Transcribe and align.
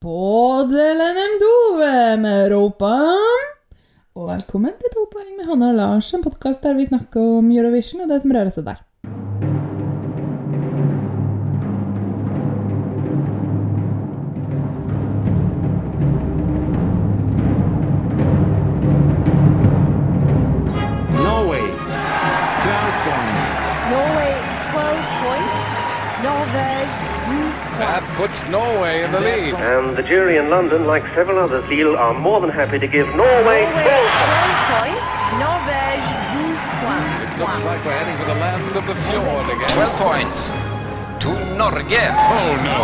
Podelen 0.00 1.34
Dove 1.36 2.16
med 2.16 2.46
Europa. 2.46 2.88
Og 4.16 4.30
velkommen 4.30 4.72
til 4.80 4.94
To 4.94 5.02
poeng 5.12 5.34
med 5.36 5.44
Hanne 5.44 5.66
og 5.74 5.76
Lars, 5.76 6.08
en 6.16 6.22
podkast 6.24 6.64
der 6.64 6.78
vi 6.78 6.86
snakker 6.88 7.20
om 7.20 7.50
Eurovision 7.52 8.06
og 8.06 8.08
det 8.08 8.22
som 8.22 8.32
rører 8.32 8.48
seg 8.54 8.64
der. 8.64 8.78
Puts 28.40 28.52
Norway 28.52 29.02
in 29.02 29.12
the 29.12 29.20
lead. 29.20 29.54
And 29.54 29.96
the 29.96 30.02
jury 30.02 30.36
in 30.38 30.48
London, 30.48 30.86
like 30.86 31.04
several 31.14 31.38
others, 31.38 31.64
feel 31.66 31.96
are 31.96 32.14
more 32.14 32.40
than 32.40 32.48
happy 32.48 32.78
to 32.78 32.86
give 32.86 33.06
Norway 33.08 33.20
Norway 33.36 33.64
12 33.68 33.84
12 33.84 34.80
points. 34.80 35.12
Norvège 35.44 36.08
12 36.32 36.80
points. 36.80 37.16
It 37.24 37.38
looks 37.40 37.60
like 37.64 37.84
we're 37.84 37.98
heading 38.00 38.16
for 38.16 38.24
the 38.24 38.38
land 38.40 38.76
of 38.76 38.86
the 38.86 38.94
fjord 39.04 39.44
again. 39.44 39.68
12 39.68 39.98
points 40.06 40.40
to 41.22 41.30
Norge. 41.58 42.02
Oh 42.36 42.52
no! 42.64 42.80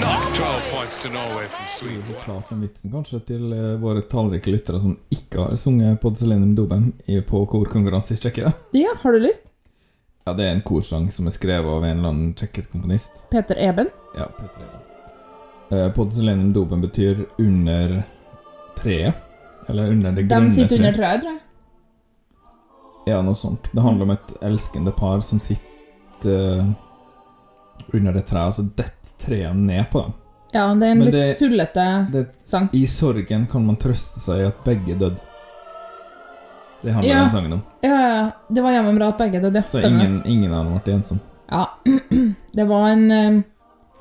Not 0.00 0.34
12 0.34 0.62
points 0.72 1.02
to 1.02 1.08
Norway 1.08 1.46
from 1.46 1.66
Sweden. 1.68 2.02
Forklart 2.02 2.48
den 2.50 2.60
vitsen 2.60 2.90
kanskje 2.90 3.20
til 3.30 3.52
eh, 3.52 3.76
våre 3.78 4.02
tallrike 4.02 4.50
lyttere 4.50 4.80
som 4.80 4.96
ikke 5.10 5.44
har 5.44 5.56
sunget 5.56 6.00
på 6.02 6.14
Selenium 6.16 6.56
Dobem 6.56 6.92
på 7.28 7.46
korkonkurranse 7.46 8.14
i 8.14 8.16
Tsjekkia. 8.16 8.52
Ja, 8.72 8.96
har 9.02 9.12
du 9.12 9.18
lyst? 9.22 9.49
Ja, 10.30 10.34
det 10.38 10.44
er 10.46 10.52
en 10.54 10.62
korsang 10.62 11.08
som 11.10 11.26
er 11.26 11.34
skrevet 11.34 11.66
av 11.66 11.82
en 11.82 11.96
eller 11.98 12.12
annen 12.12 12.34
tsjekkisk 12.38 12.70
komponist. 12.70 13.16
Peter 13.32 13.58
Eben? 13.58 13.88
Ja, 14.14 14.28
Peter 14.38 14.60
Eben. 14.62 14.76
Uh, 15.70 15.88
Pod 15.94 16.12
dopen 16.54 16.80
betyr 16.80 17.24
under 17.38 18.02
treet. 18.78 19.14
Eller 19.68 19.90
under 19.90 20.12
det 20.12 20.22
De 20.22 20.28
grønne 20.28 20.50
sitter 20.54 20.76
under 20.76 20.92
treet. 20.92 21.00
treet, 21.00 21.20
tror 21.24 21.32
jeg. 21.32 21.40
Ja, 23.10 23.20
noe 23.22 23.34
sånt. 23.34 23.66
Det 23.72 23.82
handler 23.82 24.06
om 24.06 24.10
et 24.14 24.32
elskende 24.42 24.92
par 24.94 25.20
som 25.20 25.40
sitter 25.40 26.30
eh, 26.30 26.66
under 27.92 28.12
det 28.12 28.26
treet, 28.28 28.46
og 28.46 28.54
så 28.54 28.64
detter 28.76 29.14
treet 29.18 29.56
ned 29.56 29.88
på 29.90 30.04
dem. 30.04 30.12
Ja, 30.52 30.68
det 30.74 30.86
er 30.86 30.90
en 30.94 30.98
Men 30.98 31.06
litt 31.08 31.14
det- 31.14 31.38
tullete 31.38 32.26
sang. 32.44 32.68
I 32.72 32.86
sorgen 32.86 33.46
kan 33.50 33.66
man 33.66 33.76
trøste 33.76 34.20
seg 34.22 34.40
i 34.44 34.46
at 34.46 34.62
begge 34.64 34.94
døde. 34.98 35.18
Det 36.82 36.92
handler 36.94 37.10
Ja. 37.10 37.18
den 37.22 37.30
sangen 37.30 37.52
om. 37.52 37.62
Ja, 37.82 38.00
ja. 38.00 38.30
Det 38.48 38.62
var 38.64 38.72
jammen 38.72 38.96
bra 38.96 39.08
at 39.08 39.18
begge 39.18 39.40
døde. 39.40 39.62
Så 39.68 39.78
Stemmer. 39.78 40.00
ingen, 40.04 40.22
ingen 40.26 40.52
av 40.54 40.64
dem 40.64 40.78
ble 40.84 40.92
ensom. 40.94 41.20
Ja. 41.50 41.66
Det 42.52 42.64
var 42.66 42.88
en 42.88 43.10
eh, 43.10 43.42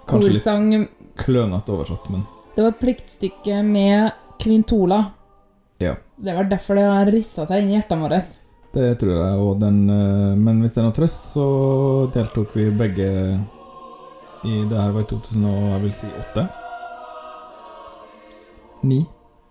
Kanskje 0.08 0.30
litt 0.34 0.90
klønete 1.20 1.70
oversatt, 1.76 2.10
men 2.10 2.24
Det 2.56 2.64
var 2.64 2.70
et 2.72 2.80
pliktstykke 2.80 3.64
med 3.64 4.12
kvintola. 4.40 5.06
Ja. 5.80 5.96
Det 6.18 6.36
var 6.36 6.44
derfor 6.50 6.76
det 6.76 6.84
har 6.88 7.06
rissa 7.12 7.46
seg 7.46 7.62
inn 7.64 7.70
i 7.70 7.76
hjertene 7.78 8.02
våre. 8.08 8.22
det 8.74 9.00
tror 9.00 9.12
jeg. 9.16 9.40
Og 9.40 9.60
den, 9.60 9.90
eh, 9.90 10.36
men 10.36 10.62
hvis 10.62 10.74
det 10.74 10.82
er 10.82 10.88
noe 10.90 10.96
trøst, 10.98 11.30
så 11.34 12.12
deltok 12.14 12.56
vi 12.56 12.70
begge 12.72 13.40
i 14.46 14.64
Det 14.70 14.78
her 14.80 14.92
var 14.92 15.02
i 15.02 15.10
2000 15.10 15.46
og 15.46 15.64
jeg 15.74 15.82
vil 15.82 15.94
si 15.94 16.08
8? 16.32 16.48
9? 18.84 19.06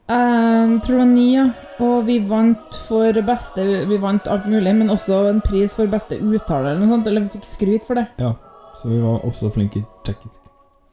Jeg 0.08 0.80
tror 0.84 0.94
det 0.94 1.00
var 1.02 1.10
ni, 1.10 1.26
ja. 1.36 1.46
Og 1.84 2.06
vi 2.08 2.16
vant 2.24 2.76
for 2.88 3.18
beste 3.28 3.64
Vi 3.90 3.98
vant 4.00 4.28
alt 4.32 4.46
mulig, 4.48 4.72
men 4.78 4.90
også 4.92 5.20
en 5.28 5.42
pris 5.44 5.74
for 5.76 5.90
beste 5.92 6.16
uttale 6.16 6.72
eller 6.72 6.80
noe 6.80 6.92
sånt. 6.94 7.10
Eller 7.10 7.26
vi 7.26 7.34
fikk 7.36 7.48
skryt 7.48 7.84
for 7.86 8.00
det. 8.00 8.06
Ja. 8.22 8.32
Så 8.78 8.88
vi 8.88 9.00
var 9.02 9.24
også 9.26 9.50
flinke 9.52 9.82
i 9.82 9.86
tsjekkisk. 10.06 10.40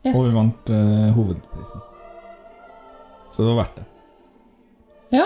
Yes. 0.06 0.16
Og 0.16 0.28
vi 0.28 0.36
vant 0.36 0.70
eh, 0.74 1.10
hovedprisen. 1.16 1.86
Så 3.32 3.44
det 3.44 3.50
var 3.52 3.58
verdt 3.64 3.80
det. 3.80 3.86
Ja. 5.16 5.26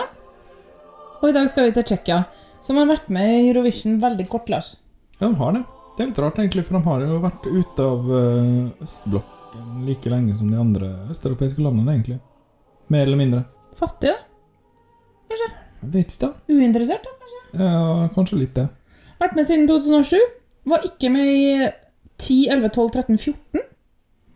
Og 1.19 1.29
i 1.29 1.35
dag 1.35 1.49
skal 1.51 1.67
vi 1.67 1.73
til 1.75 1.85
Tsjekkia, 1.89 2.21
som 2.63 2.79
har 2.79 2.87
vært 2.89 3.09
med 3.11 3.27
i 3.27 3.49
Eurovision 3.49 3.99
veldig 4.01 4.25
kort, 4.31 4.47
Lars. 4.51 4.73
Ja, 5.19 5.27
de 5.27 5.35
har 5.35 5.53
det. 5.57 5.65
Det 5.97 6.03
er 6.03 6.09
litt 6.11 6.21
rart, 6.23 6.39
egentlig, 6.39 6.63
for 6.67 6.77
de 6.77 6.83
har 6.85 7.03
jo 7.03 7.19
vært 7.25 7.47
ute 7.49 7.85
av 7.85 8.11
eh, 8.15 8.85
østblokken 8.85 9.85
like 9.87 10.11
lenge 10.13 10.35
som 10.39 10.51
de 10.51 10.59
andre 10.61 10.91
østeuropeiske 11.11 11.63
landene, 11.63 11.97
egentlig. 11.97 12.19
Mer 12.93 13.03
eller 13.07 13.19
mindre. 13.19 13.41
Fattige, 13.79 14.15
da. 15.29 15.35
Jeg 15.79 15.91
vet 15.93 16.13
ikke, 16.13 16.27
da. 16.27 16.31
Uinteressert, 16.51 17.05
da. 17.05 17.15
Kanskje 17.19 17.65
Ja, 17.65 18.07
kanskje 18.15 18.39
litt 18.41 18.55
det. 18.57 18.67
Vært 19.19 19.35
med 19.37 19.47
siden 19.47 19.67
2007. 19.69 20.17
Var 20.69 20.83
ikke 20.89 21.11
med 21.13 21.29
i 21.31 21.69
10, 22.19 22.49
11, 22.51 22.69
12, 22.75 22.89
13, 22.97 23.17
14. 23.17 23.63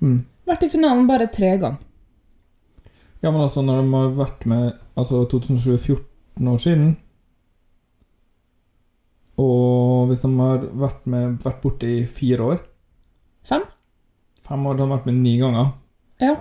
Mm. 0.04 0.22
Vært 0.48 0.64
i 0.66 0.70
finalen 0.72 1.08
bare 1.08 1.28
tre 1.32 1.54
ganger. 1.60 1.82
Ja, 3.24 3.32
men 3.32 3.42
altså, 3.46 3.62
når 3.64 3.82
de 3.82 3.94
har 3.96 4.10
vært 4.20 4.46
med 4.52 4.66
Altså 5.00 5.22
2007 5.32 5.70
er 5.74 5.78
14 5.80 6.48
år 6.52 6.58
siden 6.60 6.90
Og 9.40 10.10
hvis 10.10 10.22
de 10.26 10.32
har 10.42 10.66
vært 10.84 11.08
med 11.10 11.38
Vært 11.46 11.62
borte 11.64 11.88
i 11.88 12.02
fire 12.06 12.50
år 12.54 12.60
Fem? 13.48 13.64
Fem 14.44 14.68
år, 14.68 14.76
de 14.76 14.84
har 14.86 14.92
vært 14.98 15.08
med 15.08 15.22
ni 15.24 15.38
ganger 15.40 15.72
Ja. 16.22 16.36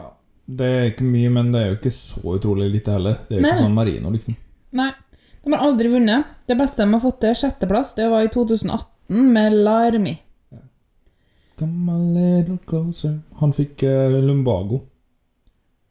Det 0.47 0.67
er 0.67 0.91
ikke 0.91 1.07
mye, 1.07 1.31
men 1.31 1.53
det 1.53 1.61
er 1.61 1.71
jo 1.71 1.79
ikke 1.79 1.95
så 1.95 2.35
utrolig 2.37 2.67
lite 2.73 2.97
heller 2.97 3.21
Det 3.29 3.37
er 3.37 3.39
jo 3.39 3.45
Nei, 3.45 3.53
ikke 3.53 3.63
sånn 3.63 3.77
Marino, 3.77 4.11
liksom 4.11 4.37
Nei, 4.79 4.89
de 5.45 5.53
har 5.53 5.65
aldri 5.67 5.91
vunnet. 5.93 6.31
Det 6.49 6.57
beste 6.57 6.83
de 6.83 6.95
har 6.95 7.03
fått 7.03 7.21
til, 7.23 7.35
sjetteplass, 7.37 7.93
det 7.99 8.07
var 8.09 8.25
i 8.25 8.31
2018 8.33 9.33
med 9.35 9.53
Larmi. 9.53 10.15
Come 11.59 11.93
a 11.93 11.99
little 11.99 12.59
closer 12.67 13.19
Han 13.43 13.53
fikk 13.53 13.85
uh, 13.85 14.17
lumbago 14.25 14.81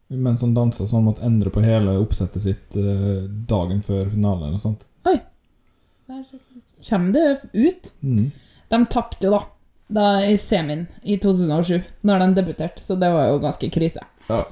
Mens 0.09 0.41
han 0.41 0.56
danset 0.56 0.89
Så 0.89 0.95
han 0.97 1.06
måtte 1.06 1.23
endre 1.23 1.53
på 1.53 1.62
hele 1.63 1.94
oppsettet 2.01 2.44
sitt 2.44 2.75
uh, 2.75 3.22
Dagen 3.47 3.83
før 3.85 4.09
finalen 4.09 4.47
eller 4.50 4.57
noe 4.57 4.63
sånt 4.63 4.88
Der 5.06 6.25
kommer 6.89 7.13
det 7.13 7.41
ut. 7.53 7.94
mm. 8.01 8.31
De 8.68 8.85
tapte 8.89 9.28
jo, 9.28 9.31
da, 9.31 9.41
da 9.88 10.06
i 10.25 10.38
semien 10.38 10.88
i 11.03 11.18
2007, 11.19 11.81
når 12.07 12.19
de 12.23 12.28
debuterte, 12.39 12.83
så 12.83 12.95
det 12.95 13.09
var 13.13 13.28
jo 13.29 13.41
ganske 13.44 13.69
krise. 13.69 14.03
Ja. 14.27 14.45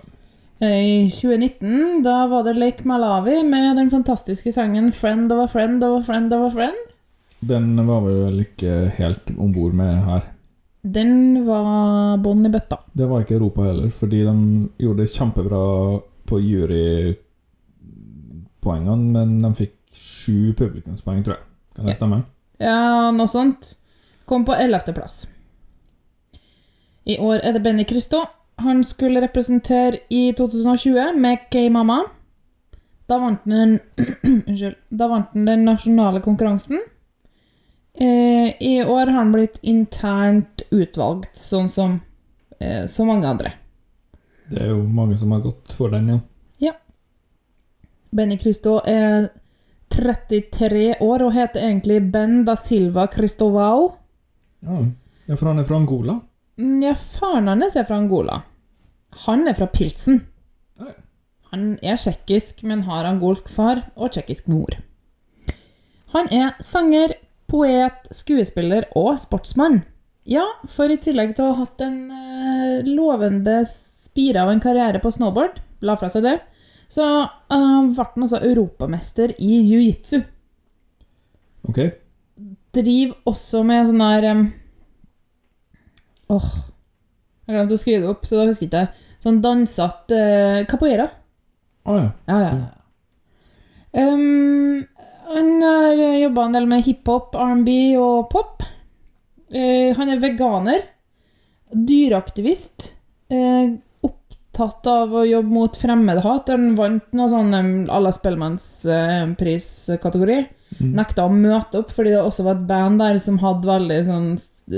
I 0.60 1.08
2019 1.08 2.04
da 2.04 2.28
var 2.28 2.44
det 2.44 2.54
Lake 2.54 2.88
Malawi 2.88 3.44
med 3.48 3.78
den 3.78 3.90
fantastiske 3.90 4.52
sangen 4.52 4.92
'Friend 4.92 5.32
of 5.32 5.46
a 5.46 5.48
Friend 5.48 5.84
of 5.84 6.02
a 6.02 6.06
Friend 6.06 6.34
of 6.34 6.54
a 6.54 6.56
Friend'. 6.58 6.90
Den 7.40 7.88
var 7.88 8.02
vi 8.02 8.14
vel 8.14 8.40
ikke 8.44 8.92
helt 8.98 9.30
ombord 9.40 9.74
med 9.74 10.04
her 10.04 10.22
Den 10.84 11.46
var 11.46 12.18
bånn 12.18 12.46
i 12.46 12.50
bøtta. 12.50 12.78
Det 12.94 13.06
var 13.08 13.20
ikke 13.24 13.36
Europa 13.36 13.62
heller, 13.64 13.90
fordi 13.90 14.24
de 14.24 14.70
gjorde 14.80 15.02
det 15.04 15.14
kjempebra 15.14 15.64
på 16.26 16.40
jurypoengene, 16.40 17.18
men 19.12 19.42
de 19.44 19.54
fikk 19.58 19.76
sju 19.94 20.54
publikumspoeng, 20.54 21.24
tror 21.24 21.36
jeg. 21.36 21.44
Kan 21.76 21.86
det 21.86 21.96
stemme? 21.96 22.24
Ja, 22.60 23.12
noe 23.12 23.28
sånt. 23.28 23.76
Kom 24.26 24.46
på 24.48 24.54
11. 24.56 24.94
plass. 24.96 25.28
I 27.06 27.18
år 27.20 27.40
er 27.44 27.52
det 27.56 27.64
Benny 27.64 27.84
Christo. 27.88 28.24
Han 28.60 28.84
skulle 28.84 29.22
representere 29.22 30.02
i 30.10 30.34
2020 30.38 31.14
med 31.16 31.46
K-Mama. 31.52 32.02
Da 33.10 33.18
vant 33.20 33.46
han 33.46 33.56
den 33.56 33.80
Unnskyld. 34.48 34.76
Da 34.90 35.08
vant 35.08 35.34
han 35.34 35.46
den 35.48 35.66
nasjonale 35.66 36.22
konkurransen. 36.22 36.82
Eh, 37.94 38.54
I 38.60 38.84
år 38.84 39.08
har 39.08 39.18
han 39.18 39.32
blitt 39.32 39.60
internt 39.62 40.64
utvalgt, 40.72 41.34
sånn 41.38 41.68
som 41.68 42.00
eh, 42.60 42.86
så 42.86 43.06
mange 43.08 43.28
andre. 43.28 43.54
Det 44.50 44.62
er 44.64 44.74
jo 44.74 44.84
mange 44.84 45.18
som 45.18 45.34
har 45.36 45.42
gått 45.44 45.74
for 45.76 45.92
den, 45.94 46.14
ja. 46.14 46.20
Benny 48.12 48.38
Christo 48.38 48.80
er 48.86 49.30
33 49.94 50.96
år 51.02 51.26
og 51.26 51.34
heter 51.34 51.66
egentlig 51.66 52.02
Ben 52.14 52.44
da 52.46 52.56
Silva 52.58 53.08
Cristovao. 53.10 53.90
Ja, 54.66 54.82
ja 55.30 55.38
for 55.38 55.52
han 55.52 55.62
er 55.62 55.68
fra 55.70 55.78
Angola. 55.80 56.20
Mm, 56.60 56.82
Ja, 56.84 56.94
faren 56.96 57.48
hans 57.48 57.78
er 57.80 57.88
fra 57.88 57.98
Angola. 57.98 58.42
Han 59.26 59.48
er 59.48 59.56
fra 59.58 59.68
Pilsen. 59.72 60.26
Han 61.50 61.80
er 61.82 61.98
tsjekkisk, 61.98 62.62
men 62.68 62.84
har 62.86 63.08
angolsk 63.10 63.48
far 63.50 63.88
og 63.96 64.12
tsjekkisk 64.14 64.52
mor. 64.52 64.76
Han 66.14 66.30
er 66.34 66.54
sanger, 66.62 67.16
poet, 67.50 68.06
skuespiller 68.14 68.86
og 68.98 69.16
sportsmann. 69.22 69.82
Ja, 70.30 70.46
for 70.70 70.92
i 70.94 71.00
tillegg 71.02 71.34
til 71.38 71.48
å 71.48 71.54
ha 71.56 71.64
hatt 71.64 71.82
en 71.82 71.98
eh, 72.14 72.86
lovende 72.86 73.64
spire 73.66 74.44
av 74.44 74.52
en 74.54 74.62
karriere 74.62 75.02
på 75.02 75.10
snowboard, 75.14 75.58
la 75.82 75.96
fra 75.98 76.10
seg 76.12 76.28
det, 76.28 76.36
så 76.90 77.06
uh, 77.26 77.82
ble 77.86 78.06
han 78.14 78.26
også 78.26 78.42
europamester 78.46 79.34
i 79.38 79.60
jiu-jitsu. 79.70 80.22
Ok. 81.70 81.82
Driver 82.74 83.30
også 83.30 83.62
med 83.66 83.90
sånn 83.90 84.06
her 84.06 84.28
em, 84.32 84.44
Åh 86.30 86.50
Jeg 87.48 87.56
glemte 87.56 87.74
å 87.74 87.82
skrive 87.82 88.02
det 88.04 88.10
opp, 88.12 88.26
så 88.28 88.34
da 88.38 88.44
husker 88.50 88.66
jeg 88.68 88.72
ikke. 88.72 88.88
Sånn 89.24 89.44
dansete 89.44 90.16
uh, 90.16 90.66
capoeira. 90.70 91.08
Å 91.90 91.92
oh, 91.96 92.00
Ja, 92.30 92.38
ja, 92.46 92.52
ja. 92.54 92.70
Um, 93.90 94.86
han 95.34 95.48
har 95.64 95.98
jobba 95.98 96.46
en 96.46 96.54
del 96.54 96.68
med 96.70 96.86
hiphop, 96.86 97.34
R&B 97.34 97.98
og 97.98 98.30
pop. 98.30 98.62
Uh, 99.50 99.90
han 99.98 100.10
er 100.14 100.22
veganer. 100.22 100.86
Dyreaktivist. 101.74 102.94
Uh, 103.34 103.82
opptatt 104.06 104.86
av 104.90 105.14
å 105.18 105.26
jobbe 105.26 105.54
mot 105.54 105.78
fremmedhat. 105.82 106.50
Han 106.54 106.76
vant 106.78 107.10
noe 107.18 107.30
sånn 107.34 107.54
à 107.90 107.98
la 108.06 108.12
Spellemannspris-kategori. 108.14 110.40
Nekta 110.80 111.26
å 111.26 111.32
møte 111.34 111.80
opp 111.82 111.90
fordi 111.92 112.12
det 112.14 112.22
også 112.22 112.44
var 112.46 112.60
et 112.60 112.68
band 112.70 113.02
der 113.02 113.18
som 113.22 113.40
hadde 113.42 113.68
veldig 113.68 113.98
sånn 114.06 114.28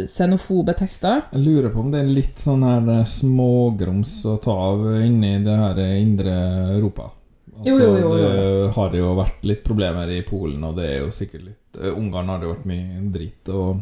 xenofobe 0.08 0.74
tekster. 0.78 1.26
Jeg 1.32 1.44
lurer 1.46 1.72
på 1.74 1.82
om 1.84 1.90
det 1.94 2.04
er 2.04 2.12
litt 2.12 2.40
sånn 2.42 2.64
her 2.66 2.92
eh, 3.00 3.08
smågrums 3.10 4.14
å 4.30 4.38
ta 4.44 4.56
av 4.72 4.86
inni 5.04 5.38
det 5.46 5.58
her 5.58 5.82
indre 5.98 6.36
Europa. 6.78 7.10
Altså, 7.62 7.70
Jo, 7.70 7.78
jo, 7.78 7.98
jo, 8.00 8.12
jo. 8.18 8.30
Det 8.66 8.74
har 8.76 8.96
jo 8.98 9.10
vært 9.20 9.44
litt 9.46 9.64
problemer 9.64 10.10
i 10.10 10.22
Polen, 10.26 10.64
og 10.66 10.78
det 10.80 10.88
er 10.90 11.00
jo 11.04 11.12
sikkert 11.14 11.44
litt 11.46 11.78
eh, 11.78 11.92
Ungarn 11.94 12.32
har 12.34 12.42
det 12.42 12.50
vært 12.50 12.70
mye 12.70 13.02
dritt, 13.14 13.50
og 13.54 13.82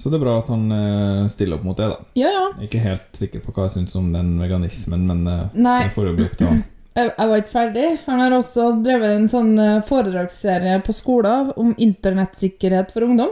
Så 0.00 0.08
det 0.08 0.16
er 0.16 0.22
bra 0.24 0.34
at 0.40 0.48
han 0.48 0.66
eh, 0.72 1.22
stiller 1.28 1.58
opp 1.58 1.64
mot 1.68 1.76
det, 1.76 1.88
da. 1.92 2.04
Ja, 2.16 2.28
ja. 2.32 2.44
Ikke 2.64 2.80
helt 2.80 3.16
sikker 3.16 3.42
på 3.44 3.52
hva 3.52 3.66
jeg 3.68 3.78
syns 3.78 3.96
om 4.00 4.12
den 4.12 4.34
veganismen, 4.40 5.06
men 5.08 5.26
eh, 5.28 5.56
Nei. 5.56 5.78
det 5.86 5.94
får 5.96 6.10
jo 6.10 6.14
bli 6.18 6.28
opp 6.28 6.36
til 6.40 6.52
han. 6.52 6.62
Jeg, 6.90 7.12
jeg 7.14 7.30
var 7.30 7.38
ikke 7.38 7.52
ferdig. 7.52 7.84
Han 8.08 8.18
har 8.18 8.32
også 8.34 8.64
drevet 8.82 9.12
en 9.14 9.28
sånn 9.30 9.52
eh, 9.62 9.76
foredragsserie 9.86 10.80
på 10.82 10.92
skolen 10.92 11.52
om 11.54 11.68
internettsikkerhet 11.78 12.90
for 12.90 13.06
ungdom. 13.06 13.30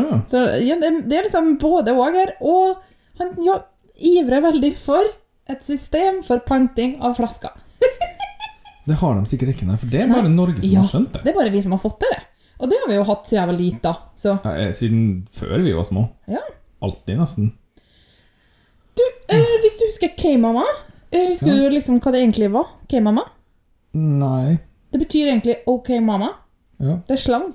Ah, 0.00 0.22
Så 0.26 0.40
ja, 0.64 0.76
det, 0.80 0.90
det 1.10 1.18
er 1.18 1.26
liksom 1.26 1.58
både 1.60 1.92
og 1.92 2.14
her. 2.16 2.34
Og 2.40 2.78
han 3.20 3.34
ja, 3.44 3.58
ivrer 4.00 4.40
veldig 4.44 4.72
for 4.80 5.04
et 5.52 5.64
system 5.66 6.22
for 6.24 6.40
panting 6.48 6.96
av 7.04 7.16
flasker. 7.18 7.52
det 8.88 8.96
har 9.02 9.14
de 9.18 9.26
sikkert 9.30 9.52
ikke, 9.56 9.66
nei, 9.68 9.76
for 9.80 9.90
det 9.92 10.00
er 10.04 10.12
bare 10.12 10.28
Nei. 10.28 10.36
Norge 10.36 10.60
som 10.62 10.70
Ja, 10.70 10.80
har 10.84 10.90
skjønt 10.92 11.12
det. 11.16 11.24
Det 11.26 11.32
er 11.34 11.38
bare 11.40 11.52
vi 11.54 11.62
som 11.64 11.74
har 11.76 11.82
fått 11.82 11.98
til 12.02 12.14
det. 12.14 12.22
Og 12.62 12.70
det 12.70 12.78
har 12.78 12.88
vi 12.92 12.96
jo 12.96 13.04
hatt 13.08 13.26
siden 13.26 13.40
jeg 13.42 13.50
var 13.50 13.58
lita. 13.58 13.92
Så 14.16 14.36
Ja, 14.44 14.52
eh, 14.62 14.72
Siden 14.78 15.02
før 15.34 15.56
vi 15.64 15.72
var 15.76 15.84
små. 15.88 16.08
ja. 16.30 16.42
Alltid, 16.82 17.14
nesten. 17.18 17.52
Du, 18.98 19.02
eh, 19.30 19.52
hvis 19.62 19.76
du 19.78 19.84
husker 19.86 20.10
K-mamma 20.18 20.64
eh, 21.12 21.28
Husker 21.30 21.54
du 21.54 21.68
liksom 21.70 22.00
hva 22.02 22.10
det 22.12 22.20
egentlig 22.24 22.48
var? 22.52 22.72
K-mamma? 22.90 23.22
Nei 23.94 24.58
Det 24.92 24.98
betyr 25.00 25.30
egentlig 25.30 25.54
OK 25.70 25.88
mamma. 26.02 26.32
Ja. 26.82 26.96
Det 27.06 27.14
er 27.14 27.22
slang. 27.22 27.46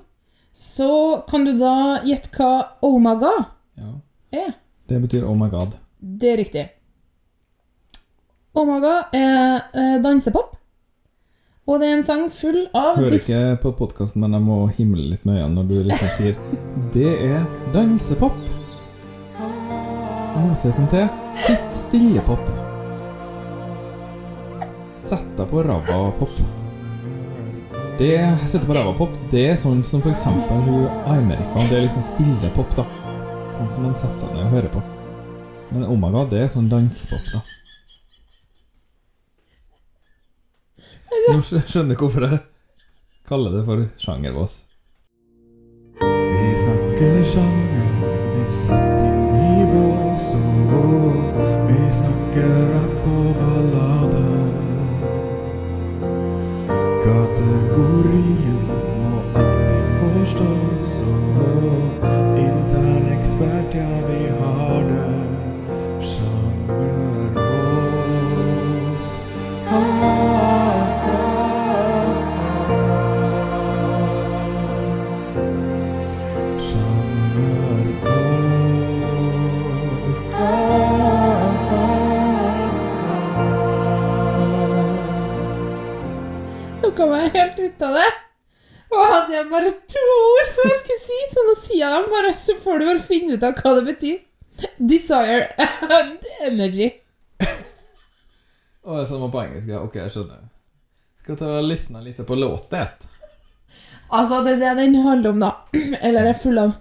Så 0.58 1.22
kan 1.30 1.44
du 1.44 1.52
da 1.52 2.00
gjette 2.02 2.32
hva 2.34 2.78
Omaga 2.82 3.30
ja. 3.78 3.92
er? 4.34 4.56
Det 4.90 4.98
betyr 5.04 5.22
oh 5.22 5.36
my 5.38 5.46
god. 5.52 5.76
Det 5.98 6.32
er 6.32 6.40
riktig. 6.40 6.64
Omaga 8.58 9.04
er 9.14 9.62
eh, 9.70 9.94
dansepop. 10.02 10.56
Og 11.68 11.78
det 11.78 11.86
er 11.86 11.96
en 12.00 12.02
sang 12.02 12.26
full 12.34 12.64
av 12.74 12.98
Hører 12.98 13.18
ikke 13.20 13.40
på 13.62 13.74
podkasten, 13.84 14.24
men 14.24 14.34
jeg 14.34 14.46
må 14.48 14.58
himle 14.80 15.06
litt 15.12 15.22
med 15.28 15.38
øynene 15.38 15.60
når 15.60 15.70
du 15.70 15.78
liksom 15.92 16.14
sier 16.16 16.38
Det 16.96 17.14
er 17.28 17.46
dansepop. 17.76 18.44
I 19.38 20.42
motsetning 20.42 20.90
til 20.90 21.06
sitt 21.46 21.82
stille-pop. 21.86 22.48
Sett 25.06 25.36
deg 25.38 25.52
på 25.52 25.68
ræva-pop. 25.70 26.57
Det 27.98 28.38
setter 28.46 28.66
på 28.66 28.74
ræva-pop, 28.76 29.14
det 29.32 29.40
er 29.50 29.56
sånn 29.58 29.80
som 29.82 29.98
f.eks. 29.98 30.20
hun 30.30 30.84
Amerika. 31.10 31.64
Det 31.66 31.80
er 31.80 31.86
liksom 31.88 32.04
stille-pop, 32.06 32.76
da. 32.78 32.84
Sånn 33.56 33.72
som 33.74 33.88
man 33.88 33.96
setter 33.98 34.20
seg 34.22 34.36
ned 34.36 34.44
og 34.44 34.52
hører 34.52 34.70
på. 34.70 34.82
Men 35.72 35.88
Omega, 35.90 36.22
det 36.30 36.44
er 36.44 36.52
sånn 36.52 36.68
danspop, 36.70 37.26
da. 37.32 37.40
Nå 41.26 41.40
skjønner 41.42 41.96
jeg 41.96 41.98
hvorfor 41.98 42.28
jeg 42.28 42.38
kaller 43.26 43.58
det 43.58 43.64
for 43.66 43.82
sjangervås. 44.04 44.54
Vi 45.98 46.54
snakker 46.62 47.18
sjanger, 47.32 47.90
vi 48.36 48.46
satt 48.46 49.02
inn 49.02 49.42
i 49.42 49.66
bås 49.74 50.30
og 50.38 51.42
vi 51.66 51.82
snakker 51.98 52.54
rapp 52.76 52.97
gurria 57.74 58.47
ut 87.78 87.86
av 87.86 87.94
det. 87.94 88.08
Og 88.88 89.04
hadde 89.04 89.34
jeg 89.36 89.48
bare 89.50 89.70
to 89.92 90.04
ord 90.14 90.46
som 90.48 90.70
jeg 90.70 90.78
skulle 90.80 91.02
si, 91.02 91.18
så 91.32 91.44
nå 91.44 91.54
sier 91.58 91.82
jeg 91.82 91.92
dem 91.94 92.08
bare, 92.12 92.32
så 92.40 92.56
får 92.62 92.80
du 92.80 92.86
bare 92.88 93.04
finne 93.04 93.36
ut 93.36 93.44
av 93.44 93.60
hva 93.60 93.74
det 93.76 93.84
betyr. 93.90 94.16
Desire 94.80 95.68
and 95.98 96.24
energy. 96.48 96.88
Å, 98.88 99.04
sånn 99.04 99.20
var 99.26 99.30
på 99.34 99.42
engelsk, 99.44 99.68
ja. 99.68 99.82
Ok, 99.84 100.00
jeg 100.00 100.14
skjønner. 100.14 100.48
Skal 101.20 101.36
ta 101.38 101.52
og 101.58 101.68
lysne 101.68 102.00
litt 102.02 102.18
på 102.26 102.38
låtet. 102.38 103.04
Altså, 104.08 104.40
det 104.46 104.56
er 104.56 104.62
det 104.64 104.88
den 104.88 104.96
handler 105.04 105.36
om, 105.36 105.42
da. 105.44 105.52
Eller 106.00 106.30
er 106.30 106.38
full 106.38 106.58
av. 106.62 106.72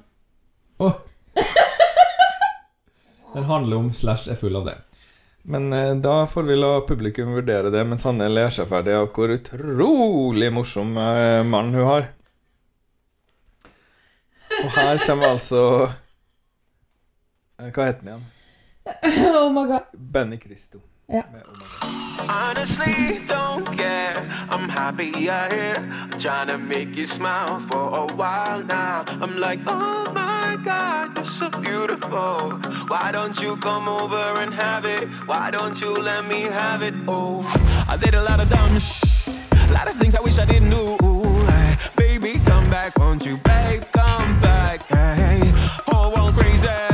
Oh. 0.80 1.04
Den 3.34 3.44
handler 3.50 3.82
om 3.84 3.92
slash 3.94 4.32
er 4.32 4.40
full 4.40 4.56
av 4.56 4.70
det. 4.70 4.78
Men 5.50 5.74
eh, 5.74 5.96
da 5.96 6.28
får 6.28 6.44
vi 6.44 6.56
la 6.56 6.82
publikum 6.82 7.34
vurdere 7.34 7.70
det 7.72 7.84
mens 7.88 8.04
Hanne 8.04 8.28
ler 8.28 8.52
seg 8.52 8.68
ferdig 8.68 8.98
av 8.98 9.06
hvor 9.16 9.32
utrolig 9.32 10.50
morsom 10.52 10.92
eh, 11.00 11.44
mann 11.48 11.72
hun 11.72 11.88
har. 11.88 12.10
Og 14.58 14.76
her 14.76 15.00
kommer 15.06 15.36
altså 15.38 15.62
eh, 17.62 17.70
Hva 17.72 17.88
heter 17.88 18.04
den 18.04 18.12
igjen? 18.12 18.28
Oh 19.40 19.48
my 19.54 19.64
god. 19.72 19.88
Benny 19.94 20.40
Cristo. 20.40 20.84
Ja. 21.08 21.24
Med 21.32 21.48
Oh 21.48 21.56
My 21.56 21.64
God. 21.64 21.98
Honestly, 22.28 23.22
don't 23.28 23.66
care. 23.78 24.20
I'm 24.50 24.68
happy 24.68 25.14
you're 25.16 25.48
here. 25.50 25.78
I'm 25.78 26.20
trying 26.20 26.48
to 26.48 26.58
make 26.58 26.94
you 26.94 27.06
smile 27.06 27.62
for 27.70 27.88
a 28.04 28.06
while 28.16 28.64
now. 28.64 29.06
I'm 29.08 29.40
like, 29.40 29.60
oh 29.66 30.12
my 30.14 30.27
god, 30.68 31.16
you're 31.16 31.24
so 31.24 31.50
beautiful. 31.50 32.36
Why 32.92 33.10
don't 33.14 33.40
you 33.42 33.56
come 33.58 33.88
over 33.88 34.26
and 34.44 34.54
have 34.54 34.84
it? 34.86 35.08
Why 35.26 35.50
don't 35.50 35.80
you 35.80 35.94
let 35.94 36.28
me 36.28 36.42
have 36.42 36.82
it? 36.82 36.94
Oh, 37.08 37.40
I 37.88 37.96
did 37.96 38.14
a 38.14 38.24
lot 38.24 38.40
of 38.42 38.50
dumb 38.50 38.78
sh- 38.80 39.30
a 39.70 39.72
lot 39.72 39.88
of 39.88 39.96
things 39.96 40.14
I 40.16 40.22
wish 40.22 40.38
I 40.40 40.46
didn't 40.46 40.70
do. 40.70 40.98
Baby, 41.96 42.40
come 42.46 42.70
back, 42.70 42.98
won't 43.00 43.26
you, 43.26 43.38
babe? 43.38 43.84
Come 43.94 44.40
back. 44.42 44.78
Hey, 44.90 45.42
oh, 45.94 46.12
well, 46.14 46.34
crazy. 46.34 46.87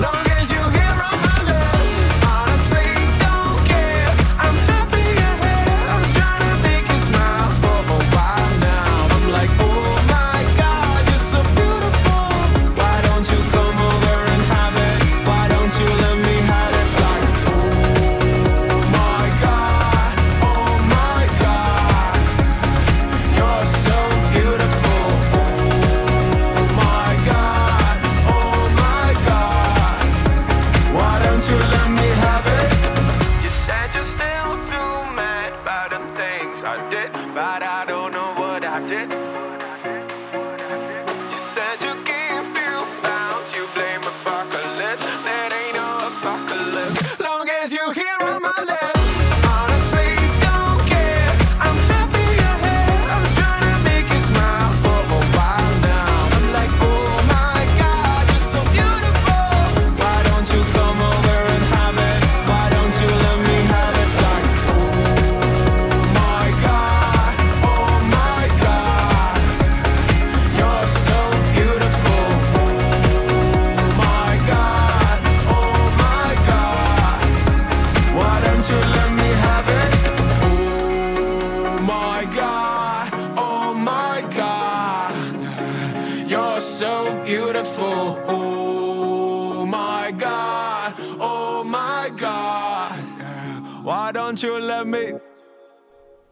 Long. 0.00 0.29
the 35.88 35.98
things 36.16 36.62
I 36.64 36.76
did, 36.90 37.12
but 37.34 37.62
I 37.62 37.84
don't 37.86 38.12
know 38.12 38.34
what 38.40 38.64
I 38.64 38.84
did. 38.86 39.19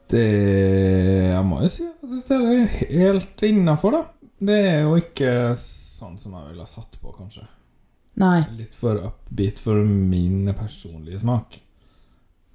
Det 0.09 0.25
Jeg 0.25 1.45
må 1.45 1.61
jo 1.63 1.71
si 1.73 1.85
jeg 1.85 2.09
syns 2.09 2.27
det 2.29 2.39
er 2.39 2.75
helt 3.03 3.43
innafor, 3.45 3.97
da. 3.99 4.03
Det 4.39 4.59
er 4.71 4.83
jo 4.87 4.97
ikke 5.01 5.33
sånn 5.59 6.19
som 6.21 6.37
jeg 6.39 6.53
ville 6.53 6.65
ha 6.65 6.71
satt 6.71 7.01
på, 7.03 7.13
kanskje. 7.13 7.45
Nei. 8.19 8.43
Litt 8.59 8.77
for 8.79 8.99
upbeat 9.11 9.61
for 9.63 9.83
min 9.85 10.49
personlige 10.57 11.21
smak. 11.23 11.59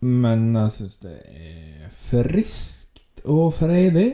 Men 0.03 0.50
jeg 0.57 0.74
syns 0.77 0.98
det 1.03 1.17
er 1.31 1.91
friskt 1.93 3.24
og 3.24 3.53
freidig. 3.55 4.10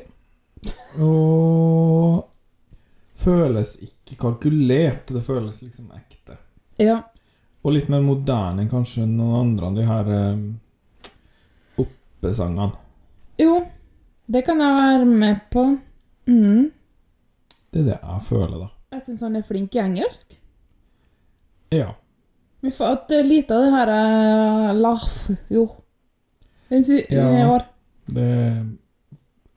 Og 1.02 2.26
føles 3.20 3.76
ikke 3.86 4.18
kalkulert. 4.20 5.10
Det 5.10 5.24
føles 5.26 5.62
liksom 5.64 5.90
ekte. 5.96 6.38
Ja. 6.82 7.00
Og 7.64 7.76
litt 7.76 7.90
mer 7.92 8.04
moderne 8.06 8.64
enn 8.64 8.72
kanskje 8.72 9.08
noen 9.08 9.40
andre 9.40 9.70
av 9.70 9.80
de 9.80 9.88
her 9.88 10.12
um, 10.34 10.46
oppesangene. 11.84 12.70
Jo, 13.40 13.62
det 14.28 14.42
kan 14.46 14.60
jeg 14.60 14.76
være 14.76 15.06
med 15.06 15.40
på. 15.54 15.64
Mm. 16.30 16.70
Det 17.72 17.82
er 17.82 17.88
det 17.92 17.98
jeg 18.02 18.22
føler, 18.28 18.58
da. 18.66 18.70
Jeg 18.96 19.02
syns 19.06 19.22
han 19.26 19.36
er 19.40 19.46
flink 19.46 19.76
i 19.78 19.82
engelsk. 19.84 20.36
Ja. 21.72 21.92
Vi 22.62 22.72
får 22.76 22.92
et 22.96 23.12
eh, 23.20 23.28
lite 23.28 23.56
av 23.56 23.64
det 23.64 23.72
her 23.76 23.92
er 23.94 24.74
laugh, 24.74 25.30
jo. 25.54 25.68
Den 26.70 26.84
Ja. 27.10 27.28
i 27.40 27.46
år. 27.50 27.64
Det, 28.10 28.28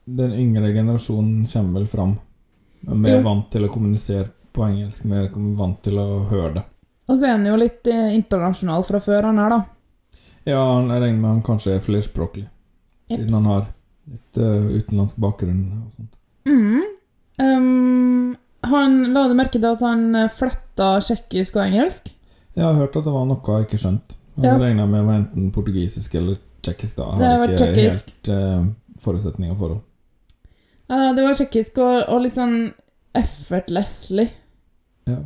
den 0.07 0.33
yngre 0.37 0.73
generasjonen 0.73 1.47
kommer 1.47 1.81
vel 1.81 1.87
fram. 1.89 2.15
Er 2.89 2.95
mer 2.95 3.17
Jo. 3.19 3.23
vant 3.23 3.51
til 3.51 3.65
å 3.65 3.71
kommunisere 3.73 4.29
på 4.53 4.65
engelsk, 4.67 5.05
mer 5.05 5.29
vant 5.35 5.83
til 5.83 5.99
å 5.99 6.25
høre 6.29 6.55
det. 6.55 6.65
Og 7.09 7.17
så 7.19 7.27
er 7.27 7.33
han 7.37 7.47
jo 7.47 7.57
litt 7.57 7.87
eh, 7.87 8.15
internasjonal 8.15 8.85
fra 8.85 9.01
før, 9.01 9.23
han 9.31 9.39
her, 9.39 9.51
da. 9.51 9.65
Ja, 10.47 10.63
jeg 10.81 11.01
regner 11.03 11.21
med 11.21 11.31
han 11.31 11.43
kanskje 11.43 11.77
er 11.77 11.81
flerspråklig, 11.85 12.47
Jeps. 13.13 13.21
siden 13.23 13.35
han 13.39 13.45
har 13.53 13.67
litt 14.13 14.41
uh, 14.43 14.67
utenlandsk 14.79 15.21
bakgrunn 15.23 15.61
og 15.79 15.93
sånt. 15.97 16.17
Mm. 16.49 16.83
Um, 17.43 18.37
han 18.73 18.97
la 19.15 19.27
du 19.31 19.35
merke 19.39 19.59
til 19.59 19.67
at 19.69 19.81
han 19.83 20.03
eh, 20.15 20.29
fletta 20.31 20.89
tsjekkisk 21.03 21.57
og 21.59 21.65
engelsk? 21.67 22.11
Jeg 22.55 22.65
har 22.67 22.75
hørt 22.79 22.97
at 22.99 23.07
det 23.07 23.13
var 23.15 23.25
noe 23.27 23.57
jeg 23.57 23.67
ikke 23.69 23.81
skjønte. 23.83 24.19
Jeg 24.37 24.45
Ja. 24.49 24.57
regna 24.61 24.87
med 24.87 25.01
det 25.01 25.07
var 25.09 25.17
enten 25.21 25.51
portugisisk 25.55 26.15
eller 26.15 26.37
tsjekkisk. 26.63 26.97
da. 26.97 27.03
Jeg 27.11 27.19
Det 27.21 27.29
har 27.31 27.39
var 27.43 27.49
ikke 27.49 27.65
tjekkisk. 27.67 28.13
helt 28.13 28.29
uh, 28.29 28.67
forutsetninger 29.03 29.57
for 29.59 29.69
det. 29.75 29.81
Uh, 30.91 31.11
det 31.17 31.25
var 31.25 31.35
tsjekkisk 31.35 31.79
og, 31.79 31.97
og 32.09 32.23
litt 32.23 32.33
sånn 32.37 32.57
effortlessly. 33.19 34.29
Ja. 35.11 35.19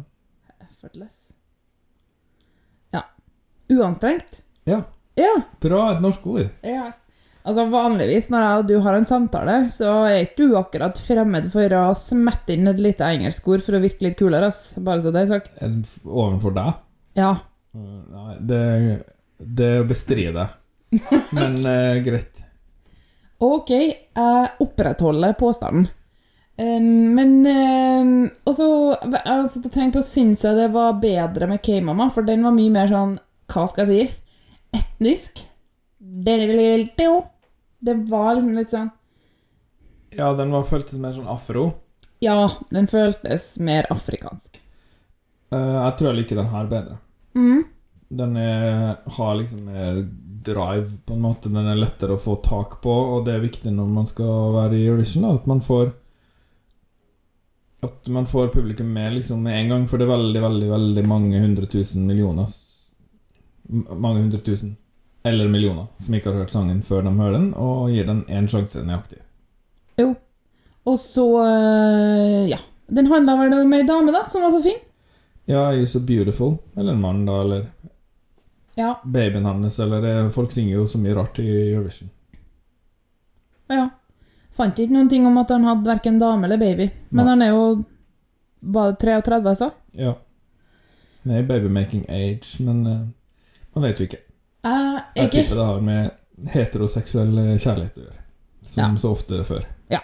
Effortless. 0.64 1.33
Ja. 2.93 3.02
Uanstrengt. 3.69 4.43
Ja. 4.64 4.83
Ja. 5.16 5.35
Bra, 5.61 5.90
et 5.95 6.00
norsk 6.05 6.26
ord. 6.26 6.49
ja. 6.62 6.93
Altså 7.47 7.67
Vanligvis 7.71 8.26
når 8.33 8.43
jeg 8.43 8.61
og 8.61 8.71
du 8.71 8.76
har 8.83 8.97
en 8.99 9.07
samtale, 9.07 9.57
så 9.71 9.91
er 10.09 10.25
ikke 10.25 10.49
du 10.49 10.57
akkurat 10.59 10.99
fremmed 10.99 11.47
for 11.53 11.75
å 11.79 11.85
smette 11.99 12.57
inn 12.57 12.67
et 12.67 12.81
lite 12.83 13.07
engelsk 13.07 13.47
ord 13.53 13.62
for 13.62 13.79
å 13.79 13.83
virke 13.85 14.09
litt 14.09 14.17
kulere, 14.19 14.49
ass. 14.50 14.75
Bare 14.83 15.05
så 15.05 15.12
det 15.15 15.23
er 15.23 15.31
sagt. 15.31 15.53
Overfor 16.03 16.57
deg? 16.57 16.81
Ja. 17.19 17.37
Uh, 17.76 18.00
Nei, 18.11 18.35
det, 18.50 18.62
det 19.38 19.71
bestrider 19.87 20.43
jeg. 20.43 21.23
Men 21.37 21.61
eh, 21.71 22.00
greit. 22.03 22.43
Ok, 23.43 23.71
jeg 23.71 24.50
opprettholder 24.65 25.38
påstanden. 25.38 25.87
Men 26.57 27.43
Og 28.49 28.53
så 28.57 28.67
jeg 28.97 29.21
har 29.26 29.43
sittet 29.53 29.69
og 29.69 29.75
tenkt 29.75 29.99
på 29.99 30.00
Syns 30.09 30.41
jeg 30.41 30.57
det 30.57 30.71
var 30.73 30.97
bedre 31.03 31.50
med 31.50 31.61
K-mamma, 31.61 32.09
for 32.15 32.25
den 32.25 32.47
var 32.49 32.57
mye 32.57 32.73
mer 32.73 32.88
sånn 32.88 33.19
Hva 33.53 33.67
skal 33.69 33.85
jeg 33.85 34.09
si? 34.09 34.81
Etnisk. 34.81 35.45
Det 37.78 37.95
var 38.11 38.35
liksom 38.35 38.54
litt 38.56 38.73
sånn 38.73 38.92
Ja, 40.16 40.30
den 40.38 40.54
var 40.54 40.64
føltes 40.68 40.97
mer 41.00 41.12
sånn 41.16 41.28
afro. 41.28 41.71
Ja, 42.25 42.47
den 42.73 42.87
føltes 42.88 43.59
mer 43.61 43.88
afrikansk. 43.92 44.61
Uh, 45.52 45.76
jeg 45.85 45.97
tror 45.99 46.09
jeg 46.11 46.21
liker 46.23 46.40
den 46.40 46.52
her 46.52 46.71
bedre. 46.71 46.97
Mm. 47.37 47.66
Den 48.09 48.38
er, 48.40 48.97
har 49.18 49.35
liksom 49.37 49.66
mer 49.68 50.00
drive, 50.47 50.90
på 51.04 51.14
en 51.14 51.21
måte. 51.21 51.50
Den 51.52 51.66
er 51.66 51.78
lettere 51.78 52.16
å 52.16 52.23
få 52.23 52.38
tak 52.45 52.78
på, 52.83 52.92
og 53.16 53.26
det 53.26 53.37
er 53.37 53.45
viktig 53.45 53.73
når 53.75 53.92
man 53.92 54.09
skal 54.09 54.54
være 54.54 54.78
i 54.78 54.87
Eurovision, 54.87 55.26
da, 55.26 55.35
at 55.37 55.49
man 55.50 55.62
får 55.64 55.95
At 57.87 58.09
man 58.09 58.26
får 58.26 58.49
publikum 58.54 58.88
med 58.92 59.18
liksom 59.18 59.42
med 59.42 59.59
en 59.61 59.68
gang, 59.68 59.88
for 59.88 59.99
det 59.99 60.06
er 60.06 60.14
veldig, 60.14 60.42
veldig, 60.42 60.68
veldig 60.71 61.04
mange 61.06 61.40
hundre 61.42 61.66
tusen 61.71 62.06
millioner 62.09 62.49
Mange 63.68 64.23
hundre 64.23 64.40
tusen, 64.40 64.76
eller 65.26 65.49
millioner, 65.50 65.87
som 65.99 66.14
ikke 66.14 66.30
har 66.33 66.40
hørt 66.42 66.52
sangen 66.54 66.83
før 66.87 67.02
de 67.06 67.12
hører 67.18 67.37
den, 67.38 67.49
og 67.54 67.90
gir 67.92 68.06
den 68.09 68.25
én 68.30 68.47
sjanse 68.50 68.83
nøyaktig. 68.87 69.18
Jo. 70.00 70.12
Og 70.87 70.99
så 71.02 71.25
øh, 71.42 72.49
Ja. 72.50 72.59
Den 72.88 73.09
handla 73.11 73.35
vel 73.40 73.52
om 73.56 73.73
ei 73.75 73.83
dame, 73.83 74.12
da, 74.14 74.21
som 74.30 74.42
var 74.47 74.52
så 74.54 74.61
fin. 74.62 74.76
Ja, 75.50 75.73
You're 75.75 75.87
So 75.90 75.99
Beautiful, 76.00 76.59
eller 76.76 76.92
en 76.95 77.00
mann, 77.02 77.25
da, 77.26 77.40
eller 77.42 77.64
Ja. 78.78 78.92
babyen 79.04 79.45
hans, 79.45 79.78
eller 79.80 80.00
det, 80.04 80.33
Folk 80.35 80.52
synger 80.52 80.76
jo 80.76 80.87
så 80.87 80.99
mye 80.99 81.14
rart 81.16 81.38
i 81.42 81.49
Eurovision. 81.73 82.11
ja. 83.68 83.88
Fant 84.56 84.78
ikke 84.78 84.95
noen 84.95 85.09
ting 85.11 85.26
om 85.28 85.37
at 85.37 85.50
han 85.52 85.64
hadde 85.68 85.85
verken 85.85 86.18
dame 86.18 86.47
eller 86.47 86.56
baby. 86.56 86.87
Men 87.11 87.25
Nei. 87.26 87.30
han 87.33 87.42
er 87.42 87.50
jo 87.52 87.85
Var 88.61 88.92
det 88.92 88.99
33, 89.02 89.49
altså? 89.50 89.71
Ja. 89.92 90.14
Han 91.25 91.33
er 91.37 91.42
babymaking 91.47 92.06
age, 92.09 92.56
men 92.64 92.87
uh, 92.87 93.02
man 93.75 93.83
vet 93.85 93.99
jo 94.00 94.06
ikke. 94.09 94.23
Er 94.66 95.02
Jeg 95.16 95.30
tipper 95.30 95.56
det 95.61 95.66
har 95.66 95.80
med 95.87 96.50
heteroseksuell 96.52 97.35
kjærlighet 97.62 97.96
å 98.00 98.04
gjøre. 98.06 98.23
Som 98.66 98.82
Ja. 98.82 99.00
så 99.00 99.11
ofte 99.14 99.40
før. 99.46 99.64
Ja. 99.92 100.00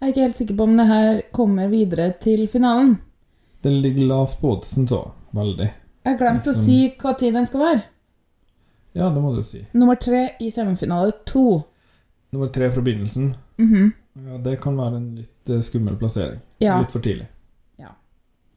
Jeg 0.00 0.08
er 0.08 0.12
ikke 0.12 0.22
helt 0.26 0.36
sikker 0.40 0.56
på 0.56 0.64
om 0.66 0.76
det 0.80 0.86
her 0.88 1.22
kommer 1.32 1.68
videre 1.70 2.12
til 2.18 2.46
finalen. 2.48 2.96
Den 3.62 3.80
ligger 3.82 4.06
lavt 4.08 4.40
på 4.40 4.56
oddsen, 4.56 4.88
så. 4.88 5.12
Veldig. 5.34 5.70
Jeg 6.04 6.18
glemte 6.18 6.50
å 6.50 6.52
Liksom- 6.52 6.64
si 6.64 6.94
hva 6.98 7.12
tid 7.18 7.34
den 7.34 7.46
skal 7.46 7.60
være. 7.60 7.82
Ja, 8.94 9.08
det 9.10 9.22
må 9.22 9.34
du 9.36 9.42
si. 9.42 9.66
Nummer 9.72 9.94
tre 9.94 10.30
i 10.40 10.50
semifinale 10.50 11.12
to. 11.24 11.64
Nummer 12.32 12.48
tre 12.48 12.68
fra 12.70 12.82
begynnelsen. 12.82 13.34
Mhm. 13.58 13.92
Ja, 14.26 14.38
Det 14.38 14.60
kan 14.60 14.76
være 14.76 14.96
en 14.96 15.14
litt 15.16 15.48
eh, 15.48 15.60
skummel 15.62 15.96
plassering. 15.96 16.40
Ja. 16.60 16.78
Litt 16.80 16.90
for 16.90 17.00
tidlig. 17.00 17.26
Ja. 17.78 17.88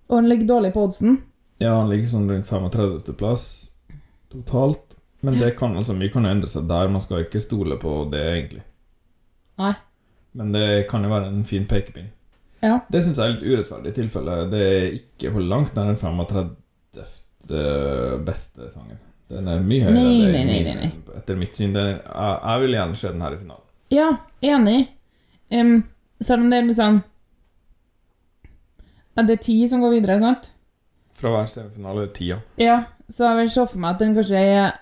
Og 0.10 0.18
den 0.22 0.30
ligger 0.30 0.48
dårlig 0.48 0.74
på 0.74 0.84
oddsen. 0.88 1.22
Ja, 1.60 1.78
han 1.80 1.90
ligger 1.90 2.06
sånn 2.08 2.30
rundt 2.30 2.46
35. 2.48 3.14
plass 3.18 3.70
totalt. 4.30 4.85
Men 5.26 5.40
det 5.40 5.56
kan 5.58 5.74
altså 5.78 5.96
mye 5.98 6.12
kan 6.14 6.28
endre 6.30 6.50
seg 6.50 6.68
der. 6.70 6.92
Man 6.94 7.02
skal 7.02 7.24
ikke 7.26 7.42
stole 7.42 7.80
på 7.82 7.96
det, 8.12 8.22
egentlig. 8.34 8.62
Nei. 9.62 9.74
Men 10.36 10.52
det 10.54 10.68
kan 10.90 11.06
jo 11.06 11.10
være 11.10 11.32
en 11.32 11.46
fin 11.48 11.66
pekepinn. 11.70 12.12
Ja. 12.66 12.80
Det 12.92 13.02
syns 13.04 13.20
jeg 13.20 13.26
er 13.26 13.34
litt 13.36 13.46
urettferdig 13.46 13.92
i 13.94 13.98
tilfelle. 14.02 14.38
Det 14.52 14.62
er 14.62 14.86
ikke 15.00 15.34
på 15.36 15.44
langt 15.46 15.76
nær 15.78 15.90
den 15.90 16.00
35. 16.00 16.54
beste 18.28 18.70
sangen. 18.74 19.02
Den 19.32 19.50
er 19.50 19.64
mye 19.66 19.88
høyere. 19.88 19.98
Nei, 19.98 20.30
nei, 20.30 20.44
nei, 20.46 20.60
nei, 20.68 20.76
nei. 20.84 21.18
Etter 21.18 21.38
mitt 21.40 21.58
syn. 21.58 21.74
Er, 21.80 21.96
jeg, 22.06 22.62
vil 22.66 22.78
gjerne 22.78 23.00
se 23.00 23.14
den 23.16 23.26
her 23.26 23.34
i 23.34 23.42
finalen. 23.42 23.66
Ja, 23.94 24.10
enig. 24.46 24.80
Um, 25.50 25.78
selv 26.22 26.46
om 26.46 26.52
det 26.52 26.58
er 26.58 26.66
litt 26.66 26.78
sånn 26.80 26.96
ja, 29.14 29.22
Det 29.22 29.36
er 29.36 29.42
ti 29.46 29.56
som 29.70 29.84
går 29.84 29.92
videre, 29.94 30.18
sant? 30.22 30.50
Fra 31.16 31.32
hver 31.32 31.46
semifinale 31.50 32.04
er 32.04 32.10
det 32.10 32.16
tida. 32.18 32.40
Ja, 32.60 32.80
så 33.08 33.30
jeg 33.30 33.44
vil 33.44 33.52
se 33.54 33.66
for 33.70 33.82
meg 33.84 33.94
at 33.94 34.02
den 34.02 34.16
kanskje 34.18 34.42
er 34.42 34.58
eh, 34.58 34.74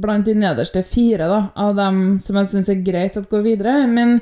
blant 0.00 0.26
de 0.26 0.34
nederste 0.34 0.82
fire 0.86 1.28
da, 1.28 1.40
av 1.54 1.74
dem 1.78 2.18
som 2.22 2.38
jeg 2.40 2.50
syns 2.52 2.70
er 2.72 2.84
greit 2.84 3.18
at 3.18 3.30
går 3.30 3.44
videre. 3.46 3.74
Men 3.90 4.18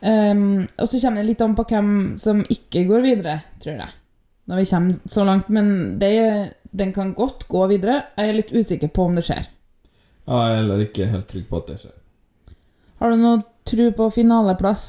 um, 0.00 0.64
Og 0.78 0.88
så 0.88 1.00
kommer 1.02 1.22
det 1.22 1.30
litt 1.32 1.44
an 1.44 1.56
på 1.58 1.66
hvem 1.70 1.90
som 2.20 2.42
ikke 2.42 2.86
går 2.88 3.04
videre, 3.04 3.38
tror 3.62 3.80
jeg. 3.84 3.96
Når 4.44 4.60
vi 4.60 4.68
kommer 4.70 5.10
så 5.16 5.24
langt. 5.24 5.48
Men 5.48 5.98
det, 6.00 6.14
den 6.70 6.92
kan 6.92 7.14
godt 7.16 7.48
gå 7.48 7.66
videre. 7.70 8.02
Jeg 8.16 8.30
er 8.30 8.38
litt 8.40 8.54
usikker 8.54 8.92
på 8.92 9.08
om 9.08 9.18
det 9.18 9.26
skjer. 9.26 9.50
Jeg 10.24 10.40
er 10.40 10.58
heller 10.58 10.84
ikke 10.84 11.10
helt 11.10 11.28
trygg 11.28 11.48
på 11.50 11.60
at 11.60 11.70
det 11.72 11.80
skjer. 11.82 11.96
Har 13.00 13.12
du 13.12 13.20
noe 13.20 13.42
tro 13.68 13.86
på 13.96 14.06
finaleplass 14.14 14.84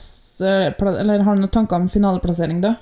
eh, 0.45 0.67
Eller 0.71 1.23
har 1.25 1.35
du 1.35 1.41
noen 1.41 1.51
tanker 1.51 1.79
om 1.79 1.87
finaleplassering, 1.91 2.59
da? 2.63 2.75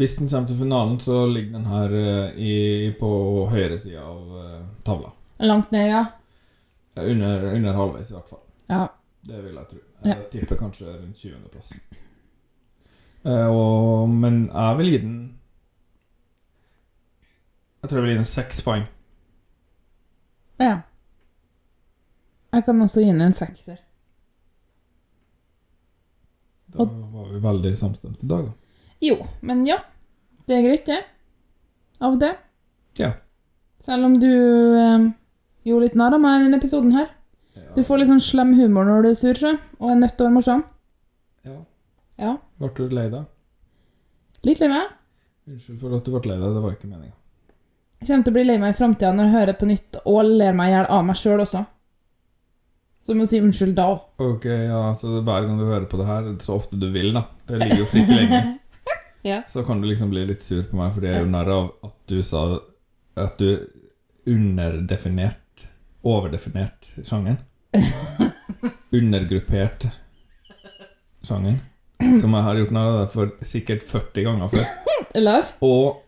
Hvis 0.00 0.14
den 0.16 0.28
kommer 0.32 0.48
til 0.48 0.56
finalen, 0.56 0.94
så 1.04 1.26
ligger 1.28 1.52
den 1.58 1.66
her 1.68 1.92
eh, 1.92 2.38
i, 2.40 2.54
på 3.00 3.10
høyre 3.52 3.76
side 3.78 4.00
av 4.00 4.30
eh, 4.40 4.62
tavla. 4.86 5.10
Langt 5.44 5.70
ned, 5.74 5.88
ja? 5.90 6.04
Under, 7.00 7.44
under 7.54 7.76
halvveis, 7.76 8.10
i 8.10 8.14
hvert 8.16 8.28
fall. 8.32 8.40
Ja. 8.70 8.86
Det 9.28 9.42
vil 9.44 9.54
jeg 9.60 9.68
tro. 9.74 9.78
Jeg 10.04 10.16
Ja. 10.16 10.22
tipper 10.32 10.56
kanskje 10.56 10.86
rundt 10.94 11.16
20. 11.20 11.48
plass. 11.52 11.72
Uh, 13.20 14.08
men 14.08 14.46
jeg 14.48 14.76
vil 14.78 14.88
gi 14.94 14.98
den 15.02 15.16
Jeg 17.82 17.90
tror 17.90 17.98
jeg 17.98 18.04
vil 18.06 18.12
gi 18.14 18.20
den 18.22 18.24
seks 18.30 18.62
poeng. 18.64 18.86
ja. 20.60 20.78
Jeg 22.52 22.64
kan 22.64 22.80
også 22.82 23.00
gi 23.04 23.06
den 23.12 23.20
en 23.20 23.32
sekser. 23.36 23.76
Da 26.72 26.84
var 26.84 27.28
vi 27.32 27.38
veldig 27.44 27.76
samstemte 27.78 28.24
i 28.26 28.28
dag, 28.28 28.48
da. 28.48 28.52
Jo, 29.00 29.16
men 29.46 29.64
ja. 29.68 29.78
Det 30.46 30.58
er 30.58 30.66
greit, 30.66 30.86
det. 30.86 31.00
Av 32.04 32.18
det. 32.20 32.34
Ja. 32.98 33.12
Selv 33.80 34.08
om 34.08 34.18
du 34.20 34.28
eh, 34.28 35.06
gjorde 35.68 35.86
litt 35.86 35.96
narr 35.96 36.16
av 36.16 36.22
meg 36.22 36.40
i 36.40 36.44
denne 36.46 36.60
episoden 36.60 36.92
her. 36.96 37.08
Du 37.76 37.82
får 37.86 38.00
litt 38.00 38.10
sånn 38.10 38.22
slem 38.22 38.54
humor 38.58 38.86
når 38.88 39.04
du 39.04 39.08
er 39.12 39.18
sur, 39.18 39.36
så, 39.38 39.54
og 39.78 39.92
er 39.92 40.00
nødt 40.00 40.16
til 40.18 40.24
å 40.24 40.28
være 40.28 40.36
morsom. 40.36 40.62
Ja. 41.46 41.56
Ja. 42.20 42.34
Ble 42.60 42.70
du 42.76 42.94
lei 42.96 43.06
deg? 43.12 43.28
Litt 44.48 44.62
lei 44.62 44.70
meg. 44.72 44.92
Unnskyld 45.50 45.80
for 45.80 45.96
at 45.96 46.06
du 46.06 46.14
ble 46.14 46.32
lei 46.32 46.38
deg, 46.40 46.54
det 46.56 46.62
var 46.64 46.76
ikke 46.76 46.90
meninga. 46.90 47.16
Jeg 48.00 48.08
kommer 48.08 48.24
til 48.24 48.32
å 48.32 48.36
bli 48.38 48.46
lei 48.48 48.56
meg 48.60 48.72
i 48.72 48.78
framtida 48.78 49.10
når 49.12 49.26
jeg 49.28 49.36
hører 49.36 49.56
på 49.60 49.68
nytt 49.68 50.00
og 50.08 50.20
ler 50.24 50.56
meg 50.56 50.70
i 50.70 50.74
hjel 50.74 50.88
av 50.96 51.04
meg 51.04 51.18
sjøl 51.20 51.42
også. 51.44 51.62
Så 53.04 53.16
må 53.16 53.26
si 53.28 53.40
unnskyld 53.40 53.74
da 53.76 53.86
òg. 53.92 54.00
Ok, 54.24 54.46
ja, 54.48 54.80
så 54.96 55.10
er 55.18 55.26
hver 55.26 55.46
gang 55.46 55.60
du 55.60 55.66
hører 55.68 55.86
på 55.88 56.00
det 56.00 56.08
her, 56.08 56.30
så 56.44 56.56
ofte 56.56 56.80
du 56.80 56.88
vil, 56.92 57.12
da 57.16 57.24
Det 57.48 57.60
ligger 57.60 57.82
jo 57.82 57.88
fritt 57.92 58.08
tilgjengelig. 58.10 58.56
Ja. 59.26 59.42
Så 59.48 59.62
kan 59.66 59.80
du 59.82 59.88
liksom 59.90 60.10
bli 60.12 60.22
litt 60.28 60.42
sur 60.42 60.62
på 60.70 60.78
meg, 60.78 60.94
fordi 60.94 61.10
jeg 61.12 61.24
jo 61.26 61.30
narr 61.32 61.50
av 61.52 61.70
at 61.84 61.96
du 62.08 62.22
sa 62.26 62.44
at 63.20 63.36
du 63.38 63.66
underdefinert 64.30 65.66
Overdefinert 66.00 66.86
sjangeren. 67.04 67.36
Undergruppert 68.96 69.84
sjangeren. 71.22 71.58
Som 72.22 72.32
jeg 72.32 72.46
har 72.46 72.56
gjort 72.62 72.72
narr 72.72 72.88
av 72.94 73.00
deg 73.02 73.10
for 73.12 73.34
sikkert 73.44 73.84
40 73.84 74.24
ganger 74.24 74.54
før. 74.54 74.70
Lars, 75.26 75.50
Og 75.60 76.00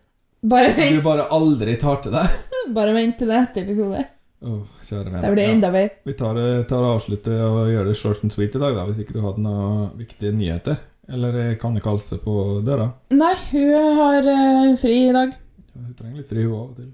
bare 0.43 0.73
du 0.89 0.97
bare 1.05 1.27
aldri 1.31 1.75
tar 1.79 2.01
til 2.03 2.15
deg. 2.15 2.39
bare 2.77 2.95
vent 2.97 3.19
til 3.21 3.29
neste 3.29 3.61
episode. 3.61 4.01
Oh, 4.43 4.63
kjære. 4.83 5.13
Da 5.21 5.29
blir 5.29 5.39
det 5.39 5.45
enda 5.53 5.69
bedre. 5.71 6.01
Vi 6.09 6.15
tar, 6.19 6.33
det- 6.35 6.65
tar 6.71 6.81
og 6.83 6.95
avslutter 6.97 7.37
og 7.45 7.69
gjør 7.71 7.85
det 7.91 7.95
short 8.01 8.25
and 8.25 8.33
sweet 8.33 8.57
i 8.57 8.63
dag, 8.65 8.73
da, 8.75 8.87
hvis 8.89 8.99
ikke 9.05 9.15
du 9.15 9.21
hadde 9.23 9.45
noen 9.45 9.93
viktige 10.01 10.33
nyheter. 10.35 10.81
Eller 11.11 11.55
kan 11.59 11.75
ikke 11.75 11.91
halse 11.91 12.17
på 12.23 12.33
døra. 12.63 12.87
Nei, 13.11 13.33
hun 13.51 13.97
har 13.99 14.27
uh, 14.27 14.75
fri 14.79 14.95
i 15.09 15.15
dag. 15.15 15.33
Ja, 15.73 15.81
Hun 15.81 15.95
trenger 15.97 16.21
litt 16.21 16.29
fri, 16.31 16.45
hun 16.45 16.53
av 16.55 16.67
og 16.69 16.77
til. 16.77 16.91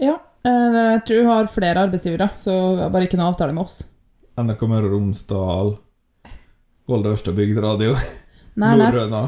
Ja. 0.00 0.14
eh, 0.48 0.76
jeg 0.94 1.02
tror 1.08 1.18
hun 1.26 1.32
har 1.34 1.50
flere 1.52 1.82
arbeidsgivere, 1.84 2.30
så 2.40 2.54
hun 2.54 2.78
har 2.80 2.92
bare 2.94 3.08
ikke 3.08 3.18
noe 3.20 3.28
avtale 3.34 3.52
med 3.52 3.66
oss. 3.66 3.82
NRK 4.40 4.62
Møre 4.70 4.88
og 4.88 4.94
Romsdal, 4.94 5.74
Volda 6.88 7.12
Ørsta 7.12 7.34
Bygderadio. 7.36 7.98
Nordrøna. 8.60 9.26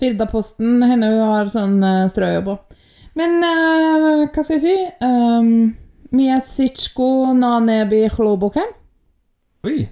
Firdaposten, 0.00 0.80
henne 0.88 1.10
hun 1.12 1.34
har 1.34 1.52
sånn 1.52 1.76
strøjobb 2.10 2.48
òg. 2.54 2.78
Men 3.18 3.42
uh, 3.44 4.24
hva 4.32 4.40
skal 4.40 4.56
jeg 4.56 4.62
si? 4.64 4.76
Um, 5.04 5.74
Miesitsjko 6.16 7.32
na 7.36 7.58
Nanebi, 7.58 8.06
chlobokem. 8.14 8.72
Oi! 9.68 9.84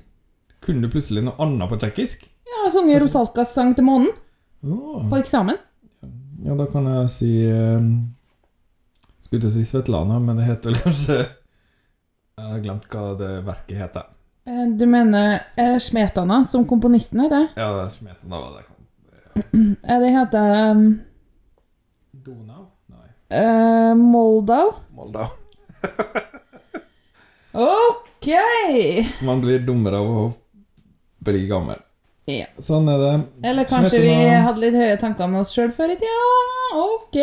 Kunne 0.61 0.85
du 0.85 0.92
plutselig 0.92 1.23
noe 1.25 1.37
annet 1.40 1.71
på 1.71 1.79
tsjekkisk? 1.81 2.30
Jeg 2.51 2.63
har 2.65 2.71
sunget 2.75 3.03
Rosalkas 3.03 3.55
sang 3.57 3.75
til 3.79 3.85
månen 3.87 4.11
Oh. 4.61 5.01
på 5.09 5.17
eksamen. 5.17 5.57
Ja, 6.45 6.53
da 6.59 6.67
kan 6.69 6.85
jeg 6.85 7.09
si 7.13 7.29
um, 7.49 7.87
Skulle 9.25 9.41
til 9.41 9.49
å 9.49 9.53
si 9.55 9.63
Svetlana, 9.65 10.19
men 10.21 10.37
det 10.37 10.45
heter 10.51 10.69
vel 10.75 10.81
kanskje 10.83 11.17
Jeg 11.17 12.45
har 12.51 12.61
glemt 12.65 12.85
hva 12.93 13.05
det 13.17 13.31
verket 13.47 13.79
heter. 13.81 14.05
Eh, 14.49 14.67
Du 14.77 14.85
mener 14.89 15.39
eh, 15.57 15.79
Smetana, 15.81 16.43
som 16.45 16.67
komponisten 16.69 17.21
heter? 17.25 17.49
Ja, 17.57 17.71
det 17.79 17.87
er 17.87 17.93
Smetana 17.95 18.41
var 18.43 18.59
det 18.59 18.67
kom. 18.69 18.85
Eh, 19.85 19.99
Det 20.05 20.13
heter 20.19 20.55
um, 20.75 20.85
Donau? 22.29 22.67
Nei. 22.93 23.09
eh, 23.41 23.95
Moldau. 23.97 24.75
Moldau. 24.97 25.29
Ok! 27.53 28.29
Man 29.27 29.41
blir 29.43 29.59
dummere 29.67 29.99
av 29.99 30.11
å 30.21 30.27
bli 31.25 31.47
gammel. 31.51 31.81
Ja. 32.31 32.47
Sånn 32.62 32.88
er 32.93 33.03
det. 33.03 33.12
Eller 33.51 33.66
kanskje 33.69 34.01
vi 34.05 34.14
hadde 34.14 34.62
litt 34.62 34.77
høye 34.79 34.97
tanker 35.01 35.31
med 35.31 35.43
oss 35.43 35.53
sjøl 35.57 35.73
før 35.75 35.95
i 35.95 35.99
tida? 35.99 36.31
Ok! 36.79 37.19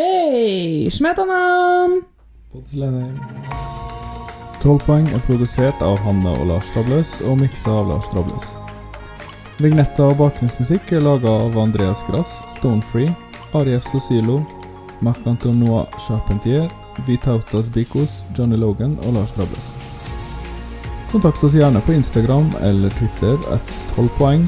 Smetana! 0.91 1.41
Tolvpoeng 2.51 3.11
12 4.63 4.79
poeng 4.87 5.05
er 5.13 5.21
produsert 5.27 5.81
av 5.85 5.99
Hanne 6.03 6.31
og 6.39 6.47
Lars 6.49 6.71
Trabløs 6.73 7.19
og 7.29 7.37
miksa 7.39 7.75
av 7.83 7.91
Lars 7.91 8.09
Trabløs. 8.11 8.55
Vignetta 9.61 10.09
og 10.09 10.17
bakgrunnsmusikk 10.19 10.91
er 10.97 11.05
laga 11.05 11.31
av 11.45 11.55
Andreas 11.61 12.03
Grass, 12.09 12.39
Stonefree, 12.57 13.13
Arief 13.57 13.85
Sosilo, 13.87 14.41
Marc-Antonois 15.05 15.87
Charpentier, 16.01 16.67
Vitautas 17.07 17.69
Bikos, 17.73 18.23
Johnny 18.37 18.57
Logan 18.57 18.97
og 19.05 19.15
Lars 19.19 19.33
Trabløs. 19.37 19.71
Kontakt 21.11 21.43
oss 21.45 21.55
gjerne 21.55 21.79
på 21.85 21.93
Instagram 21.95 22.49
eller 22.67 22.91
Twitter 22.97 23.37
at 23.53 23.77
12 23.95 24.09
poeng, 24.17 24.47